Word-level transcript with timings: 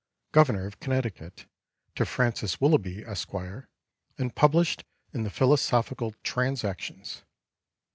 governor 0.31 0.65
of 0.65 0.79
Connecticut, 0.79 1.45
to 1.93 2.07
Francis 2.07 2.59
Willoughby, 2.59 3.03
Esq., 3.05 3.29
and 4.17 4.33
published 4.33 4.83
in 5.13 5.21
the 5.21 5.29
philosophical 5.29 6.15
Transactions." 6.23 7.21